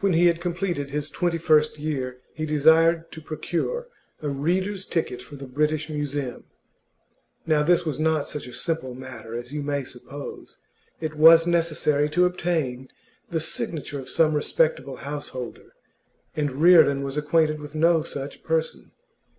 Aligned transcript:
When 0.00 0.12
he 0.12 0.26
had 0.26 0.42
completed 0.42 0.90
his 0.90 1.08
twenty 1.08 1.38
first 1.38 1.78
year, 1.78 2.20
he 2.34 2.44
desired 2.44 3.10
to 3.12 3.22
procure 3.22 3.88
a 4.20 4.28
reader's 4.28 4.84
ticket 4.84 5.22
for 5.22 5.36
the 5.36 5.46
British 5.46 5.88
Museum. 5.88 6.44
Now 7.46 7.62
this 7.62 7.86
was 7.86 7.98
not 7.98 8.28
such 8.28 8.46
a 8.46 8.52
simple 8.52 8.94
matter 8.94 9.34
as 9.34 9.54
you 9.54 9.62
may 9.62 9.84
suppose; 9.84 10.58
it 11.00 11.14
was 11.14 11.46
necessary 11.46 12.10
to 12.10 12.26
obtain 12.26 12.90
the 13.30 13.40
signature 13.40 13.98
of 13.98 14.10
some 14.10 14.34
respectable 14.34 14.96
householder, 14.96 15.72
and 16.36 16.52
Reardon 16.60 17.02
was 17.02 17.16
acquainted 17.16 17.58
with 17.58 17.74
no 17.74 18.02
such 18.02 18.42
person. 18.44 18.90